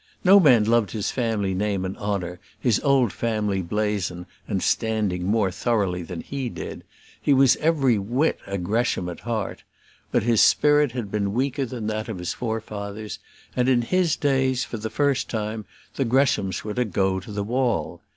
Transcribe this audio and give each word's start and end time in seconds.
No 0.23 0.39
man 0.39 0.63
loved 0.63 0.89
his 0.93 1.11
family 1.11 1.53
name 1.53 1.85
and 1.85 1.95
honour, 1.99 2.39
his 2.59 2.79
old 2.79 3.13
family 3.13 3.61
blazon 3.61 4.25
and 4.47 4.63
standing 4.63 5.27
more 5.27 5.51
thoroughly 5.51 6.01
than 6.01 6.21
he 6.21 6.49
did; 6.49 6.83
he 7.21 7.35
was 7.35 7.55
every 7.57 7.99
whit 7.99 8.39
a 8.47 8.57
Gresham 8.57 9.07
at 9.09 9.19
heart; 9.19 9.63
but 10.11 10.23
his 10.23 10.41
spirit 10.41 10.93
had 10.93 11.11
been 11.11 11.33
weaker 11.35 11.67
than 11.67 11.85
that 11.85 12.09
of 12.09 12.17
his 12.17 12.33
forefathers; 12.33 13.19
and, 13.55 13.69
in 13.69 13.83
his 13.83 14.15
days, 14.15 14.63
for 14.63 14.77
the 14.77 14.89
first 14.89 15.29
time, 15.29 15.65
the 15.93 16.03
Greshams 16.03 16.63
were 16.63 16.73
to 16.73 16.83
go 16.83 17.19
to 17.19 17.31
the 17.31 17.43
wall! 17.43 18.01